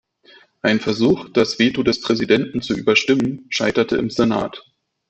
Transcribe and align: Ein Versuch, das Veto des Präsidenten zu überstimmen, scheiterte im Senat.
Ein 0.63 0.79
Versuch, 0.79 1.29
das 1.31 1.59
Veto 1.59 1.83
des 1.83 2.01
Präsidenten 2.01 2.63
zu 2.63 2.75
überstimmen, 2.75 3.45
scheiterte 3.49 3.97
im 3.97 4.09
Senat. 4.09 4.63